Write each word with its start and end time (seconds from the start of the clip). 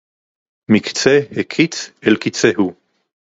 מִקְצֵה 0.71 1.19
הַקַּיִץ 1.39 1.91
אֶל 2.07 2.17
קָצֵהוּ. 2.17 2.73